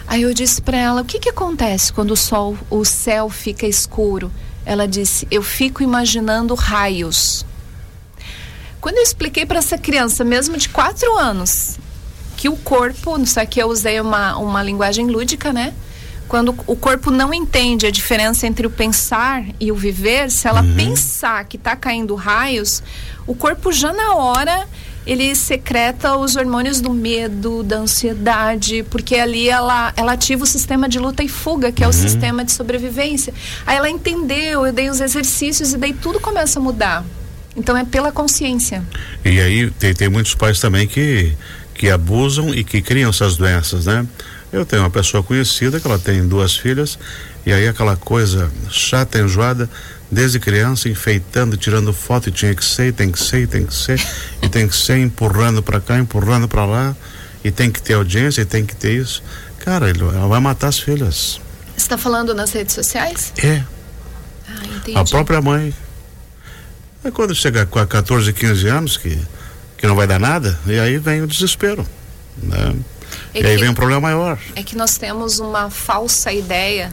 Aí 0.07 0.23
eu 0.23 0.33
disse 0.33 0.61
para 0.61 0.77
ela: 0.77 1.01
"O 1.01 1.05
que 1.05 1.19
que 1.19 1.29
acontece 1.29 1.93
quando 1.93 2.11
o 2.11 2.17
sol, 2.17 2.57
o 2.69 2.83
céu 2.83 3.29
fica 3.29 3.67
escuro?" 3.67 4.31
Ela 4.65 4.87
disse: 4.87 5.27
"Eu 5.29 5.43
fico 5.43 5.83
imaginando 5.83 6.55
raios." 6.55 7.45
Quando 8.81 8.97
eu 8.97 9.03
expliquei 9.03 9.45
para 9.45 9.59
essa 9.59 9.77
criança, 9.77 10.23
mesmo 10.25 10.57
de 10.57 10.67
quatro 10.67 11.17
anos, 11.17 11.77
que 12.43 12.49
o 12.49 12.57
corpo, 12.57 13.17
isso 13.21 13.39
aqui 13.39 13.57
eu 13.57 13.69
usei 13.69 14.01
uma, 14.01 14.35
uma 14.35 14.61
linguagem 14.61 15.07
lúdica, 15.07 15.53
né? 15.53 15.73
Quando 16.27 16.53
o 16.67 16.75
corpo 16.75 17.09
não 17.09 17.33
entende 17.33 17.85
a 17.85 17.89
diferença 17.89 18.45
entre 18.45 18.67
o 18.67 18.69
pensar 18.69 19.45
e 19.61 19.71
o 19.71 19.75
viver, 19.75 20.29
se 20.29 20.45
ela 20.45 20.61
uhum. 20.61 20.75
pensar 20.75 21.45
que 21.45 21.55
está 21.55 21.73
caindo 21.73 22.13
raios, 22.15 22.83
o 23.25 23.33
corpo 23.33 23.71
já 23.71 23.93
na 23.93 24.15
hora 24.15 24.67
ele 25.07 25.33
secreta 25.35 26.17
os 26.17 26.35
hormônios 26.35 26.81
do 26.81 26.89
medo, 26.89 27.63
da 27.63 27.77
ansiedade, 27.77 28.83
porque 28.89 29.15
ali 29.15 29.47
ela, 29.47 29.93
ela 29.95 30.11
ativa 30.11 30.43
o 30.43 30.45
sistema 30.45 30.89
de 30.89 30.99
luta 30.99 31.23
e 31.23 31.29
fuga, 31.29 31.71
que 31.71 31.81
é 31.81 31.87
o 31.87 31.91
uhum. 31.91 31.93
sistema 31.93 32.43
de 32.43 32.51
sobrevivência. 32.51 33.33
Aí 33.65 33.77
ela 33.77 33.89
entendeu, 33.89 34.65
eu 34.65 34.73
dei 34.73 34.89
os 34.89 34.99
exercícios 34.99 35.71
e 35.71 35.77
daí 35.77 35.93
tudo 35.93 36.19
começa 36.19 36.59
a 36.59 36.61
mudar. 36.61 37.05
Então 37.55 37.77
é 37.77 37.85
pela 37.85 38.11
consciência. 38.11 38.83
E 39.23 39.39
aí 39.39 39.71
tem, 39.71 39.93
tem 39.93 40.09
muitos 40.09 40.35
pais 40.35 40.59
também 40.59 40.87
que, 40.87 41.31
que 41.73 41.89
abusam 41.89 42.53
e 42.53 42.63
que 42.63 42.81
criam 42.81 43.09
essas 43.09 43.37
doenças, 43.37 43.85
né? 43.85 44.05
Eu 44.51 44.65
tenho 44.65 44.83
uma 44.83 44.89
pessoa 44.89 45.23
conhecida 45.23 45.79
que 45.79 45.87
ela 45.87 45.97
tem 45.97 46.27
duas 46.27 46.55
filhas 46.55 46.99
e 47.45 47.51
aí 47.51 47.67
aquela 47.67 47.97
coisa 47.97 48.51
chata, 48.69 49.19
enjoada, 49.19 49.69
desde 50.09 50.39
criança, 50.39 50.87
enfeitando, 50.87 51.57
tirando 51.57 51.91
foto, 51.91 52.29
e 52.29 52.31
tinha 52.31 52.53
que 52.55 52.63
ser, 52.63 52.93
tem 52.93 53.11
que 53.11 53.19
ser, 53.19 53.47
tem 53.47 53.65
que 53.65 53.73
ser, 53.73 53.99
e 54.41 54.47
tem 54.47 54.67
que 54.67 54.75
ser, 54.75 54.97
empurrando 54.97 55.61
para 55.61 55.81
cá, 55.81 55.97
empurrando 55.97 56.47
para 56.47 56.65
lá, 56.65 56.95
e 57.43 57.51
tem 57.51 57.69
que 57.69 57.81
ter 57.81 57.95
audiência, 57.95 58.41
e 58.41 58.45
tem 58.45 58.65
que 58.65 58.75
ter 58.75 58.93
isso. 58.93 59.23
Cara, 59.59 59.89
ela 59.89 60.27
vai 60.27 60.39
matar 60.39 60.67
as 60.67 60.79
filhas. 60.79 61.41
Você 61.75 61.77
está 61.77 61.97
falando 61.97 62.33
nas 62.33 62.51
redes 62.53 62.75
sociais? 62.75 63.33
É. 63.37 63.63
Ah, 64.47 65.01
a 65.01 65.03
própria 65.03 65.41
mãe. 65.41 65.73
É 67.03 67.11
quando 67.11 67.35
chega 67.35 67.65
com 67.65 67.85
14, 67.85 68.31
15 68.31 68.67
anos, 68.67 68.97
que, 68.97 69.19
que 69.83 69.87
não 69.87 69.97
vai 69.97 70.07
dar 70.07 70.17
nada, 70.17 70.57
e 70.65 70.79
aí 70.79 70.97
vem 70.97 71.21
o 71.21 71.27
desespero. 71.27 71.85
Né? 72.41 72.73
É 73.33 73.41
e 73.41 73.45
aí 73.45 73.57
vem 73.57 73.67
um 73.67 73.73
problema 73.73 73.99
maior. 73.99 74.39
É 74.55 74.63
que 74.63 74.77
nós 74.77 74.97
temos 74.97 75.39
uma 75.39 75.69
falsa 75.69 76.31
ideia 76.31 76.89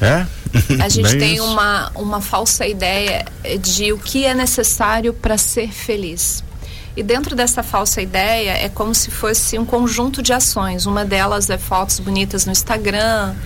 é? 0.00 0.26
A 0.82 0.88
gente 0.88 1.14
tem 1.16 1.40
uma, 1.40 1.92
uma 1.94 2.20
falsa 2.20 2.66
ideia 2.66 3.24
de 3.60 3.92
o 3.92 3.98
que 3.98 4.24
é 4.26 4.34
necessário 4.34 5.14
para 5.14 5.38
ser 5.38 5.70
feliz. 5.70 6.42
E 6.96 7.04
dentro 7.04 7.36
dessa 7.36 7.62
falsa 7.62 8.02
ideia 8.02 8.50
é 8.50 8.68
como 8.68 8.92
se 8.96 9.12
fosse 9.12 9.56
um 9.56 9.64
conjunto 9.64 10.20
de 10.20 10.32
ações. 10.32 10.86
Uma 10.86 11.04
delas 11.04 11.48
é 11.50 11.56
fotos 11.56 12.00
bonitas 12.00 12.46
no 12.46 12.50
Instagram 12.50 13.36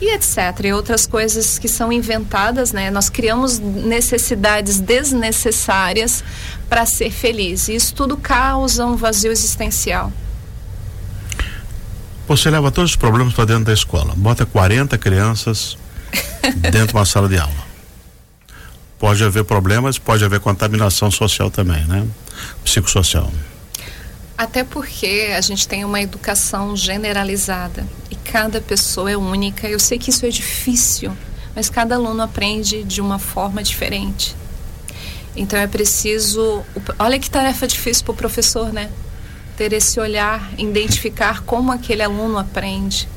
e 0.00 0.14
etc. 0.14 0.64
E 0.64 0.72
outras 0.72 1.06
coisas 1.06 1.58
que 1.58 1.68
são 1.68 1.92
inventadas, 1.92 2.72
né? 2.72 2.90
Nós 2.90 3.08
criamos 3.08 3.58
necessidades 3.58 4.80
desnecessárias 4.80 6.24
para 6.68 6.84
ser 6.86 7.10
feliz. 7.10 7.68
E 7.68 7.74
isso 7.74 7.94
tudo 7.94 8.16
causa 8.16 8.84
um 8.86 8.96
vazio 8.96 9.30
existencial. 9.30 10.12
Você 12.26 12.50
leva 12.50 12.70
todos 12.70 12.92
os 12.92 12.96
problemas 12.96 13.34
para 13.34 13.44
dentro 13.44 13.64
da 13.64 13.72
escola. 13.72 14.14
Bota 14.16 14.46
40 14.46 14.96
crianças 14.98 15.76
dentro 16.70 16.88
de 16.88 16.94
uma 16.94 17.04
sala 17.04 17.28
de 17.28 17.38
aula. 17.38 17.64
Pode 18.98 19.22
haver 19.22 19.44
problemas, 19.44 19.98
pode 19.98 20.24
haver 20.24 20.40
contaminação 20.40 21.10
social 21.10 21.50
também, 21.50 21.84
né? 21.84 22.06
Psicossocial. 22.64 23.30
Até 24.36 24.64
porque 24.64 25.32
a 25.36 25.40
gente 25.40 25.66
tem 25.68 25.84
uma 25.84 26.00
educação 26.00 26.76
generalizada 26.76 27.86
e 28.10 28.16
cada 28.16 28.60
pessoa 28.60 29.10
é 29.10 29.16
única. 29.16 29.68
Eu 29.68 29.78
sei 29.78 29.96
que 29.96 30.10
isso 30.10 30.26
é 30.26 30.28
difícil, 30.28 31.16
mas 31.54 31.70
cada 31.70 31.94
aluno 31.94 32.20
aprende 32.20 32.82
de 32.82 33.00
uma 33.00 33.20
forma 33.20 33.62
diferente. 33.62 34.34
Então 35.36 35.58
é 35.58 35.68
preciso. 35.68 36.64
Olha 36.98 37.18
que 37.18 37.30
tarefa 37.30 37.66
difícil 37.66 38.04
para 38.04 38.12
o 38.12 38.16
professor, 38.16 38.72
né? 38.72 38.90
Ter 39.56 39.72
esse 39.72 40.00
olhar, 40.00 40.52
identificar 40.58 41.42
como 41.42 41.70
aquele 41.70 42.02
aluno 42.02 42.36
aprende. 42.36 43.08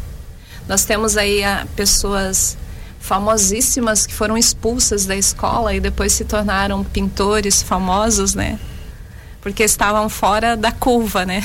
Nós 0.68 0.86
temos 0.86 1.18
aí 1.18 1.44
ah, 1.44 1.66
pessoas 1.76 2.58
famosíssimas 3.00 4.06
que 4.06 4.14
foram 4.14 4.38
expulsas 4.38 5.06
da 5.06 5.16
escola 5.16 5.74
e 5.74 5.80
depois 5.80 6.14
se 6.14 6.26
tornaram 6.26 6.84
pintores 6.84 7.64
famosos, 7.64 8.36
né? 8.36 8.60
Porque 9.48 9.64
estavam 9.64 10.10
fora 10.10 10.58
da 10.58 10.74
curva, 10.74 11.26
né? 11.26 11.42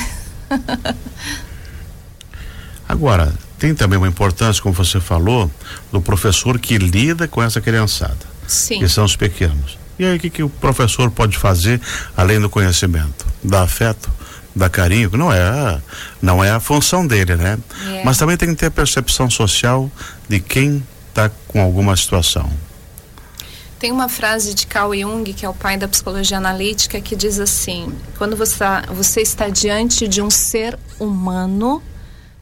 Agora, 2.88 3.32
tem 3.60 3.72
também 3.76 3.96
uma 3.96 4.08
importância, 4.08 4.60
como 4.60 4.74
você 4.74 4.98
falou, 4.98 5.48
do 5.92 6.00
professor 6.02 6.58
que 6.58 6.78
lida 6.78 7.28
com 7.28 7.40
essa 7.40 7.60
criançada. 7.60 8.18
Sim. 8.46 8.80
Que 8.80 8.88
são 8.88 9.04
os 9.04 9.14
pequenos. 9.14 9.78
E 10.00 10.04
aí, 10.04 10.16
o 10.16 10.20
que, 10.20 10.30
que 10.30 10.42
o 10.42 10.48
professor 10.48 11.12
pode 11.12 11.38
fazer 11.38 11.80
além 12.16 12.40
do 12.40 12.50
conhecimento? 12.50 13.24
Dar 13.42 13.62
afeto? 13.62 14.10
dar 14.54 14.68
carinho, 14.68 15.10
não 15.16 15.32
é, 15.32 15.80
não 16.20 16.44
é 16.44 16.50
a 16.50 16.60
função 16.60 17.06
dele, 17.06 17.36
né? 17.36 17.58
É. 17.86 18.04
Mas 18.04 18.18
também 18.18 18.36
tem 18.36 18.50
que 18.50 18.56
ter 18.56 18.66
a 18.66 18.70
percepção 18.70 19.30
social 19.30 19.90
de 20.28 20.40
quem 20.40 20.82
está 21.08 21.30
com 21.48 21.62
alguma 21.62 21.96
situação. 21.96 22.52
Tem 23.82 23.90
uma 23.90 24.08
frase 24.08 24.54
de 24.54 24.64
Carl 24.64 24.94
Jung, 24.94 25.32
que 25.32 25.44
é 25.44 25.48
o 25.48 25.52
pai 25.52 25.76
da 25.76 25.88
psicologia 25.88 26.36
analítica, 26.36 27.00
que 27.00 27.16
diz 27.16 27.40
assim: 27.40 27.92
quando 28.16 28.36
você, 28.36 28.52
está, 28.52 28.82
você 28.82 29.20
está 29.20 29.48
diante 29.48 30.06
de 30.06 30.22
um 30.22 30.30
ser 30.30 30.78
humano, 31.00 31.82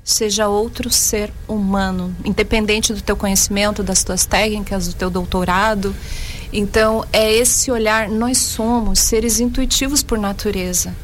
seja 0.04 0.48
outro 0.48 0.90
ser 0.90 1.32
humano, 1.48 2.14
independente 2.26 2.92
do 2.92 3.00
teu 3.00 3.16
conhecimento, 3.16 3.82
das 3.82 4.04
tuas 4.04 4.26
técnicas, 4.26 4.88
do 4.88 4.92
teu 4.92 5.08
doutorado. 5.08 5.96
Então, 6.52 7.06
é 7.10 7.32
esse 7.32 7.70
olhar, 7.70 8.10
nós 8.10 8.36
somos 8.36 8.98
seres 8.98 9.40
intuitivos 9.40 10.02
por 10.02 10.18
natureza. 10.18 10.94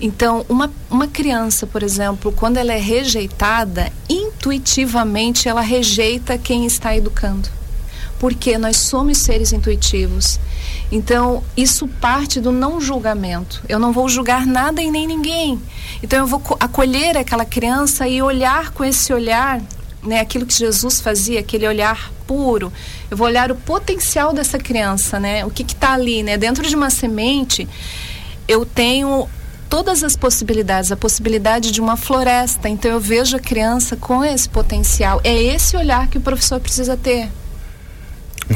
Então, 0.00 0.46
uma, 0.48 0.72
uma 0.88 1.08
criança, 1.08 1.66
por 1.66 1.82
exemplo, 1.82 2.32
quando 2.32 2.56
ela 2.56 2.72
é 2.72 2.80
rejeitada, 2.80 3.92
intuitivamente 4.08 5.46
ela 5.46 5.60
rejeita 5.60 6.38
quem 6.38 6.64
está 6.64 6.96
educando. 6.96 7.57
Porque 8.18 8.58
nós 8.58 8.76
somos 8.76 9.18
seres 9.18 9.52
intuitivos. 9.52 10.40
Então, 10.90 11.42
isso 11.56 11.86
parte 11.86 12.40
do 12.40 12.50
não 12.50 12.80
julgamento. 12.80 13.62
Eu 13.68 13.78
não 13.78 13.92
vou 13.92 14.08
julgar 14.08 14.46
nada 14.46 14.82
e 14.82 14.90
nem 14.90 15.06
ninguém. 15.06 15.60
Então, 16.02 16.18
eu 16.18 16.26
vou 16.26 16.42
acolher 16.58 17.16
aquela 17.16 17.44
criança 17.44 18.08
e 18.08 18.20
olhar 18.20 18.70
com 18.70 18.84
esse 18.84 19.12
olhar, 19.12 19.60
né, 20.02 20.20
aquilo 20.20 20.46
que 20.46 20.54
Jesus 20.54 21.00
fazia, 21.00 21.40
aquele 21.40 21.66
olhar 21.66 22.10
puro. 22.26 22.72
Eu 23.10 23.16
vou 23.16 23.26
olhar 23.26 23.50
o 23.50 23.54
potencial 23.54 24.32
dessa 24.32 24.58
criança, 24.58 25.18
né? 25.18 25.44
O 25.44 25.50
que 25.50 25.62
está 25.62 25.94
ali, 25.94 26.22
né? 26.22 26.36
Dentro 26.36 26.66
de 26.66 26.76
uma 26.76 26.90
semente, 26.90 27.66
eu 28.46 28.66
tenho 28.66 29.28
todas 29.68 30.02
as 30.02 30.16
possibilidades, 30.16 30.90
a 30.92 30.96
possibilidade 30.96 31.70
de 31.70 31.80
uma 31.80 31.96
floresta. 31.96 32.68
Então 32.68 32.90
eu 32.90 33.00
vejo 33.00 33.36
a 33.36 33.40
criança 33.40 33.96
com 33.96 34.24
esse 34.24 34.48
potencial. 34.48 35.20
É 35.24 35.34
esse 35.34 35.76
olhar 35.76 36.08
que 36.08 36.18
o 36.18 36.20
professor 36.20 36.60
precisa 36.60 36.96
ter. 36.96 37.30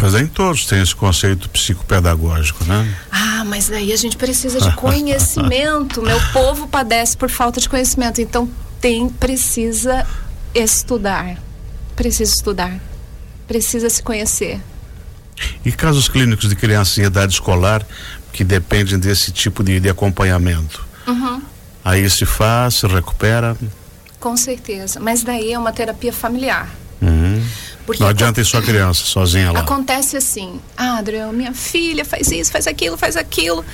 Mas 0.00 0.14
nem 0.14 0.26
todos 0.26 0.66
têm 0.66 0.80
esse 0.80 0.94
conceito 0.94 1.48
psicopedagógico, 1.50 2.64
né? 2.64 2.94
Ah, 3.10 3.44
mas 3.44 3.70
aí 3.70 3.92
a 3.92 3.96
gente 3.96 4.16
precisa 4.16 4.60
de 4.60 4.74
conhecimento. 4.74 6.00
Meu 6.02 6.18
povo 6.32 6.66
padece 6.66 7.16
por 7.16 7.28
falta 7.28 7.60
de 7.60 7.68
conhecimento. 7.68 8.20
Então 8.20 8.48
tem, 8.80 9.08
precisa 9.08 10.06
estudar. 10.54 11.36
Precisa 11.94 12.34
estudar. 12.34 12.80
Precisa 13.46 13.90
se 13.90 14.02
conhecer. 14.02 14.60
E 15.64 15.72
casos 15.72 16.08
clínicos 16.08 16.48
de 16.48 16.56
crianças 16.56 16.98
em 16.98 17.02
idade 17.02 17.32
escolar 17.32 17.86
que 18.32 18.44
dependem 18.44 18.98
desse 18.98 19.30
tipo 19.30 19.62
de, 19.62 19.78
de 19.78 19.88
acompanhamento? 19.88 20.84
Uhum. 21.06 21.42
Aí 21.84 22.08
se 22.08 22.24
faz, 22.24 22.76
se 22.76 22.86
recupera. 22.86 23.56
Com 24.18 24.36
certeza. 24.36 25.00
Mas 25.00 25.22
daí 25.22 25.52
é 25.52 25.58
uma 25.58 25.72
terapia 25.72 26.12
familiar. 26.12 26.68
Uhum. 27.88 27.96
Não 28.00 28.08
adianta 28.08 28.40
ir 28.40 28.44
sua 28.44 28.62
criança 28.62 29.04
sozinha 29.04 29.52
lá. 29.52 29.60
Acontece 29.60 30.16
assim, 30.16 30.60
ah, 30.76 30.98
Adriel, 30.98 31.32
minha 31.32 31.52
filha 31.52 32.04
faz 32.04 32.30
isso, 32.30 32.50
faz 32.50 32.66
aquilo, 32.66 32.96
faz 32.96 33.16
aquilo. 33.16 33.64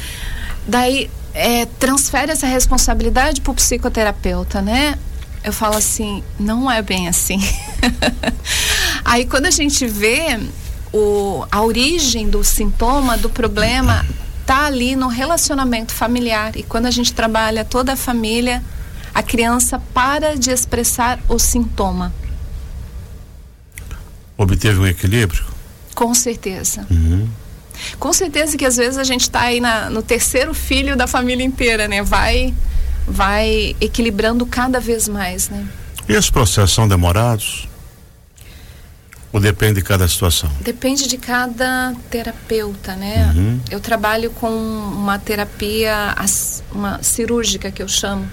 Daí 0.67 1.11
é, 1.35 1.67
transfere 1.79 2.33
essa 2.33 2.47
responsabilidade 2.47 3.41
para 3.41 3.51
o 3.51 3.55
psicoterapeuta, 3.55 4.61
né? 4.61 4.99
Eu 5.45 5.53
falo 5.53 5.77
assim, 5.77 6.23
não 6.39 6.71
é 6.71 6.83
bem 6.83 7.09
assim. 7.09 7.39
Aí 9.05 9.25
quando 9.25 9.47
a 9.47 9.51
gente 9.51 9.87
vê 9.87 10.39
o, 10.93 11.45
a 11.51 11.63
origem 11.63 12.29
do 12.29 12.43
sintoma, 12.43 13.17
do 13.17 13.31
problema, 13.31 14.05
está 14.41 14.67
ali 14.67 14.97
no 14.97 15.09
relacionamento 15.09 15.93
familiar. 15.93 16.57
E 16.57 16.63
quando 16.63 16.87
a 16.87 16.91
gente 16.91 17.13
trabalha 17.13 17.65
toda 17.65 17.93
a 17.93 17.97
família, 17.97 18.63
a 19.15 19.23
criança 19.23 19.81
para 19.93 20.37
de 20.37 20.51
expressar 20.51 21.19
o 21.29 21.39
sintoma. 21.39 22.13
Obteve 24.39 24.79
um 24.79 24.87
equilíbrio? 24.87 25.45
Com 25.97 26.15
certeza. 26.15 26.87
Uhum. 26.89 27.29
Com 27.99 28.13
certeza 28.13 28.57
que 28.57 28.65
às 28.65 28.77
vezes 28.77 28.97
a 28.97 29.03
gente 29.03 29.23
está 29.23 29.43
aí 29.43 29.61
na, 29.61 29.91
no 29.91 30.01
terceiro 30.01 30.55
filho 30.55 30.97
da 30.97 31.09
família 31.09 31.45
inteira, 31.45 31.89
né? 31.89 32.05
Vai, 32.05 32.55
vai 33.07 33.75
equilibrando 33.81 34.47
cada 34.47 34.79
vez 34.79 35.09
mais, 35.09 35.49
né? 35.49 35.67
E 36.09 36.13
esses 36.13 36.31
processos 36.31 36.73
são 36.73 36.87
demorados? 36.87 37.69
Ou 39.33 39.41
depende 39.41 39.75
de 39.75 39.83
cada 39.83 40.07
situação? 40.07 40.51
Depende 40.61 41.07
de 41.09 41.19
cada 41.19 41.95
terapeuta, 42.09 42.95
né? 42.95 43.33
Uhum. 43.37 43.61
Eu 43.69 43.81
trabalho 43.81 44.31
com 44.31 44.49
uma 44.49 45.19
terapia 45.19 46.15
uma 46.73 47.03
cirúrgica 47.03 47.71
que 47.71 47.83
eu 47.83 47.89
chamo. 47.89 48.27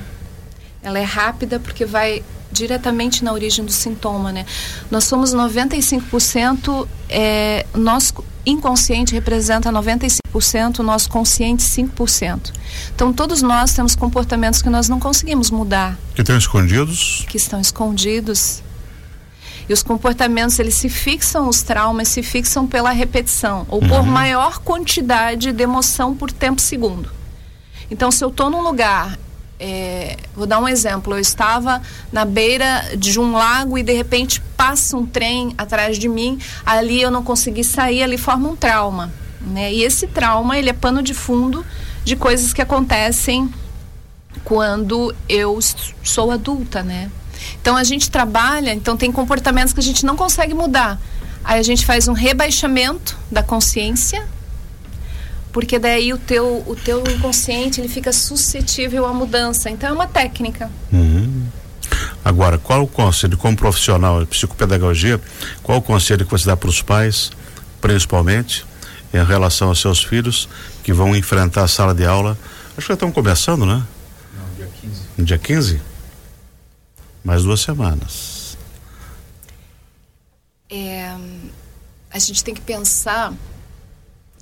Ela 0.82 1.00
é 1.00 1.04
rápida 1.04 1.60
porque 1.60 1.84
vai 1.84 2.24
diretamente 2.56 3.24
na 3.24 3.34
origem 3.34 3.64
do 3.64 3.72
sintoma, 3.72 4.32
né? 4.32 4.46
Nós 4.90 5.04
somos 5.04 5.36
95%, 5.36 6.88
é, 7.10 7.66
nosso 7.74 8.24
inconsciente 8.46 9.14
representa 9.14 9.72
95%, 9.72 10.80
nosso 10.80 11.10
consciente 11.10 11.64
5%. 11.64 12.52
Então 12.94 13.12
todos 13.12 13.42
nós 13.42 13.74
temos 13.74 13.96
comportamentos 13.96 14.62
que 14.62 14.70
nós 14.70 14.88
não 14.88 15.00
conseguimos 15.00 15.50
mudar. 15.52 15.98
Que 16.14 16.22
estão 16.22 16.38
escondidos? 16.38 17.26
Que 17.28 17.38
estão 17.38 17.60
escondidos. 17.60 18.64
E 19.68 19.74
os 19.74 19.82
comportamentos, 19.82 20.60
eles 20.60 20.76
se 20.76 20.90
fixam, 20.90 21.50
os 21.50 21.64
traumas 21.64 22.08
se 22.08 22.22
fixam 22.22 22.68
pela 22.68 22.92
repetição, 22.92 23.66
ou 23.68 23.80
por 23.80 24.02
uhum. 24.02 24.06
maior 24.06 24.60
quantidade 24.60 25.52
de 25.52 25.64
emoção 25.64 26.16
por 26.16 26.32
tempo 26.32 26.62
segundo. 26.62 27.10
Então, 27.90 28.12
se 28.12 28.24
eu 28.24 28.30
estou 28.30 28.50
num 28.50 28.62
lugar 28.62 29.18
é, 29.60 30.18
vou 30.36 30.46
dar 30.46 30.60
um 30.60 30.68
exemplo. 30.68 31.14
Eu 31.14 31.20
estava 31.20 31.82
na 32.12 32.26
beira 32.26 32.96
de 32.98 33.20
um 33.20 33.34
lago 33.34 33.78
e 33.78 33.84
de 33.84 33.94
repente 33.94 34.42
passa 34.58 34.98
um 34.98 35.06
trem 35.06 35.54
atrás 35.58 35.98
de 35.98 36.08
mim. 36.08 36.40
Ali 36.66 37.02
eu 37.02 37.12
não 37.12 37.24
consegui 37.24 37.64
sair, 37.64 38.04
ali 38.04 38.18
forma 38.18 38.50
um 38.50 38.56
trauma. 38.56 39.12
Né? 39.42 39.74
E 39.74 39.84
esse 39.84 40.08
trauma 40.08 40.58
ele 40.58 40.70
é 40.70 40.74
pano 40.74 41.02
de 41.02 41.14
fundo 41.14 41.66
de 42.04 42.16
coisas 42.16 42.54
que 42.54 42.62
acontecem 42.62 43.52
quando 44.44 45.14
eu 45.28 45.58
sou 46.04 46.32
adulta, 46.32 46.84
né? 46.84 47.10
Então 47.62 47.76
a 47.76 47.84
gente 47.84 48.12
trabalha, 48.12 48.74
então 48.74 48.96
tem 48.96 49.12
comportamentos 49.12 49.74
que 49.74 49.80
a 49.80 49.84
gente 49.84 50.06
não 50.06 50.16
consegue 50.16 50.54
mudar. 50.54 51.00
Aí 51.44 51.60
a 51.60 51.64
gente 51.64 51.86
faz 51.86 52.08
um 52.08 52.14
rebaixamento 52.14 53.18
da 53.32 53.42
consciência 53.42 54.28
porque 55.56 55.80
daí 55.80 56.12
o 56.12 56.18
teu, 56.18 56.66
o 56.68 56.76
teu 56.76 57.02
inconsciente 57.10 57.80
ele 57.80 57.88
fica 57.88 58.12
suscetível 58.12 59.06
à 59.06 59.14
mudança. 59.14 59.70
Então 59.70 59.88
é 59.88 59.94
uma 59.94 60.06
técnica. 60.06 60.70
Uhum. 60.92 61.46
Agora, 62.26 62.58
qual 62.58 62.84
o 62.84 62.88
conselho, 62.88 63.38
como 63.38 63.56
profissional 63.56 64.20
de 64.20 64.26
psicopedagogia, 64.26 65.18
qual 65.64 65.78
o 65.78 65.82
conselho 65.82 66.26
que 66.26 66.32
você 66.32 66.46
dá 66.46 66.58
para 66.58 66.68
os 66.68 66.82
pais, 66.82 67.32
principalmente, 67.80 68.66
em 69.14 69.24
relação 69.24 69.70
aos 69.70 69.80
seus 69.80 70.04
filhos 70.04 70.50
que 70.84 70.92
vão 70.92 71.16
enfrentar 71.16 71.64
a 71.64 71.70
sala 71.70 71.96
de 71.96 72.06
aula? 72.06 72.38
Acho 72.72 72.82
que 72.82 72.88
já 72.90 72.94
estão 72.96 73.10
começando, 73.10 73.66
né? 73.66 73.82
Não, 74.38 74.56
dia 74.58 74.70
15. 74.82 75.02
No 75.18 75.24
dia 75.24 75.38
15? 75.38 75.82
Mais 77.24 77.44
duas 77.44 77.62
semanas. 77.62 78.58
É, 80.70 81.16
a 82.12 82.20
gente 82.20 82.44
tem 82.44 82.54
que 82.54 82.60
pensar 82.60 83.32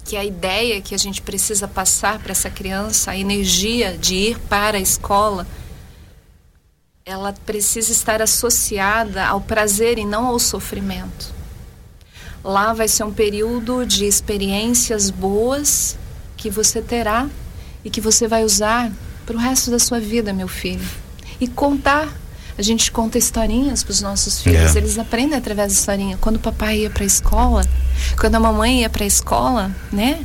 que 0.05 0.17
a 0.17 0.23
ideia 0.23 0.81
que 0.81 0.93
a 0.93 0.97
gente 0.97 1.21
precisa 1.21 1.67
passar 1.67 2.19
para 2.19 2.31
essa 2.31 2.49
criança, 2.49 3.11
a 3.11 3.17
energia 3.17 3.97
de 3.97 4.15
ir 4.15 4.39
para 4.39 4.77
a 4.77 4.81
escola, 4.81 5.47
ela 7.05 7.33
precisa 7.45 7.91
estar 7.91 8.21
associada 8.21 9.25
ao 9.25 9.41
prazer 9.41 9.97
e 9.97 10.05
não 10.05 10.25
ao 10.25 10.39
sofrimento. 10.39 11.33
Lá 12.43 12.73
vai 12.73 12.87
ser 12.87 13.03
um 13.03 13.13
período 13.13 13.85
de 13.85 14.05
experiências 14.05 15.09
boas 15.09 15.97
que 16.35 16.49
você 16.49 16.81
terá 16.81 17.29
e 17.83 17.89
que 17.89 18.01
você 18.01 18.27
vai 18.27 18.43
usar 18.43 18.91
para 19.25 19.35
o 19.35 19.39
resto 19.39 19.71
da 19.71 19.79
sua 19.79 19.99
vida, 19.99 20.33
meu 20.33 20.47
filho. 20.47 20.85
E 21.39 21.47
contar 21.47 22.09
a 22.57 22.61
gente 22.61 22.91
conta 22.91 23.17
historinhas 23.17 23.83
para 23.83 23.91
os 23.91 24.01
nossos 24.01 24.41
filhos, 24.41 24.75
é. 24.75 24.79
eles 24.79 24.97
aprendem 24.99 25.37
através 25.37 25.73
da 25.73 25.79
historinha. 25.79 26.17
Quando 26.19 26.35
o 26.35 26.39
papai 26.39 26.79
ia 26.79 26.89
para 26.89 27.03
a 27.03 27.07
escola, 27.07 27.65
quando 28.19 28.35
a 28.35 28.39
mamãe 28.39 28.81
ia 28.81 28.89
para 28.89 29.03
a 29.03 29.07
escola, 29.07 29.71
né? 29.91 30.23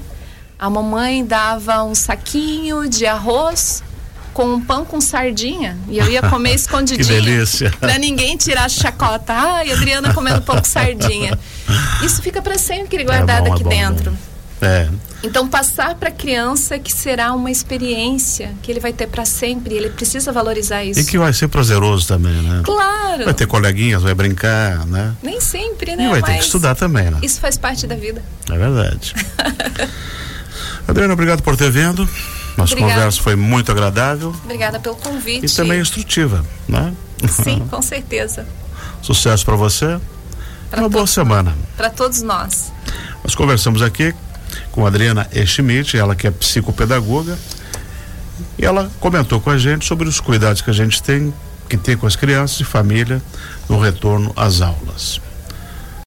A 0.58 0.68
mamãe 0.68 1.24
dava 1.24 1.84
um 1.84 1.94
saquinho 1.94 2.88
de 2.88 3.06
arroz 3.06 3.82
com 4.34 4.54
um 4.54 4.60
pão 4.60 4.84
com 4.84 5.00
sardinha 5.00 5.76
e 5.88 5.98
eu 5.98 6.08
ia 6.08 6.22
comer 6.22 6.54
escondidinho. 6.54 7.06
que 7.06 7.12
delícia. 7.12 7.72
Pra 7.80 7.98
ninguém 7.98 8.36
tirar 8.36 8.64
a 8.64 8.68
chacota. 8.68 9.32
Ai, 9.32 9.72
Adriana 9.72 10.12
comendo 10.12 10.42
pão 10.42 10.56
com 10.56 10.64
sardinha. 10.64 11.38
Isso 12.02 12.20
fica 12.20 12.42
para 12.42 12.58
sempre 12.58 13.04
guardado 13.04 13.46
é 13.46 13.48
bom, 13.48 13.54
aqui 13.54 13.62
é 13.62 13.64
bom, 13.64 13.70
dentro. 13.70 14.10
Bom. 14.10 14.18
É. 14.66 14.88
Então 15.22 15.48
passar 15.48 15.96
para 15.96 16.10
a 16.10 16.12
criança 16.12 16.78
que 16.78 16.92
será 16.92 17.32
uma 17.32 17.50
experiência 17.50 18.54
que 18.62 18.70
ele 18.70 18.78
vai 18.78 18.92
ter 18.92 19.08
para 19.08 19.24
sempre, 19.24 19.74
ele 19.74 19.90
precisa 19.90 20.30
valorizar 20.30 20.84
isso. 20.84 21.00
E 21.00 21.04
que 21.04 21.18
vai 21.18 21.32
ser 21.32 21.48
prazeroso 21.48 22.06
também, 22.06 22.40
né? 22.42 22.62
Claro. 22.64 23.24
Vai 23.24 23.34
ter 23.34 23.46
coleguinhas, 23.46 24.02
vai 24.02 24.14
brincar, 24.14 24.86
né? 24.86 25.14
Nem 25.22 25.40
sempre, 25.40 25.96
né? 25.96 26.04
E 26.04 26.08
vai 26.08 26.20
Mas 26.20 26.30
ter 26.30 26.38
que 26.38 26.44
estudar 26.44 26.74
também, 26.76 27.10
né? 27.10 27.18
Isso 27.22 27.40
faz 27.40 27.58
parte 27.58 27.86
da 27.86 27.96
vida. 27.96 28.22
É 28.48 28.56
verdade. 28.56 29.14
Adriana, 30.86 31.12
obrigado 31.12 31.42
por 31.42 31.56
ter 31.56 31.70
vindo. 31.70 32.08
Nossa 32.56 32.72
Obrigada. 32.72 32.94
conversa 32.94 33.22
foi 33.22 33.36
muito 33.36 33.70
agradável. 33.70 34.34
Obrigada 34.44 34.80
pelo 34.80 34.96
convite. 34.96 35.46
E 35.46 35.50
também 35.50 35.80
instrutiva, 35.80 36.44
né? 36.66 36.92
Sim, 37.28 37.66
com 37.70 37.82
certeza. 37.82 38.46
Sucesso 39.02 39.44
para 39.44 39.56
você. 39.56 39.98
Pra 40.70 40.80
Uma 40.80 40.88
boa 40.88 41.06
semana. 41.06 41.56
Para 41.76 41.90
todos 41.90 42.22
nós. 42.22 42.72
Nós 43.22 43.34
conversamos 43.34 43.80
aqui 43.80 44.14
com 44.72 44.84
a 44.84 44.88
Adriana 44.88 45.28
Schmidt, 45.46 45.96
ela 45.96 46.14
que 46.14 46.26
é 46.26 46.30
psicopedagoga, 46.30 47.38
e 48.58 48.64
ela 48.64 48.90
comentou 49.00 49.40
com 49.40 49.50
a 49.50 49.58
gente 49.58 49.84
sobre 49.84 50.08
os 50.08 50.20
cuidados 50.20 50.62
que 50.62 50.70
a 50.70 50.74
gente 50.74 51.02
tem 51.02 51.32
que 51.68 51.76
ter 51.76 51.96
com 51.96 52.06
as 52.06 52.16
crianças 52.16 52.60
e 52.60 52.64
família 52.64 53.20
no 53.68 53.78
retorno 53.78 54.32
às 54.34 54.60
aulas. 54.60 55.20